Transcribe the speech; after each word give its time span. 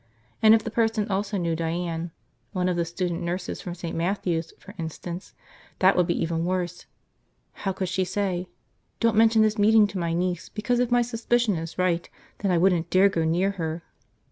And 0.41 0.55
if 0.55 0.63
the 0.63 0.71
person 0.71 1.07
also 1.11 1.37
knew 1.37 1.55
Diane– 1.55 2.09
one 2.53 2.67
of 2.67 2.75
the 2.75 2.85
student 2.85 3.21
nurses 3.21 3.61
from 3.61 3.75
St. 3.75 3.95
Matthew's, 3.95 4.51
for 4.57 4.73
instance– 4.79 5.35
that 5.77 5.95
would 5.95 6.07
be 6.07 6.19
even 6.19 6.43
worse. 6.43 6.87
How 7.51 7.71
could 7.71 7.87
she 7.87 8.03
say, 8.03 8.49
don't 8.99 9.15
mention 9.15 9.43
this 9.43 9.59
meeting 9.59 9.85
to 9.89 9.99
my 9.99 10.13
niece 10.13 10.49
because 10.49 10.79
if 10.79 10.89
my 10.89 11.03
suspicion 11.03 11.55
is 11.55 11.77
right 11.77 12.09
then 12.39 12.49
I 12.49 12.57
wouldn't 12.57 12.89
dare 12.89 13.09
go 13.09 13.23
near 13.23 13.51
her. 13.51 13.83